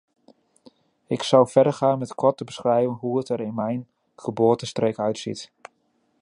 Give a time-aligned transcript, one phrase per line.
[1.07, 5.51] Ik zal verdergaan met kort te beschrijven hoe het er in mijn geboortestreek uitziet.